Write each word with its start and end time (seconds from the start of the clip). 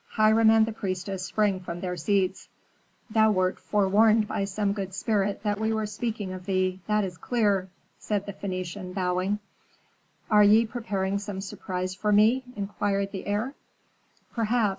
Hiram 0.13 0.49
and 0.49 0.65
the 0.65 0.71
priestess 0.71 1.23
sprang 1.23 1.59
from 1.59 1.79
their 1.79 1.95
seats. 1.95 2.49
"Thou 3.11 3.29
wert 3.29 3.59
forewarned 3.59 4.27
by 4.27 4.45
some 4.45 4.73
good 4.73 4.95
spirit 4.95 5.43
that 5.43 5.59
we 5.59 5.71
were 5.71 5.85
speaking 5.85 6.33
of 6.33 6.47
thee, 6.47 6.79
that 6.87 7.03
is 7.03 7.19
clear," 7.19 7.69
said 7.99 8.25
the 8.25 8.33
Phœnician, 8.33 8.95
bowing. 8.95 9.37
"Are 10.27 10.43
ye 10.43 10.65
preparing 10.65 11.19
some 11.19 11.39
surprise 11.39 11.93
for 11.93 12.11
me?" 12.11 12.43
inquired 12.55 13.11
the 13.11 13.27
heir. 13.27 13.53
"Perhaps. 14.33 14.69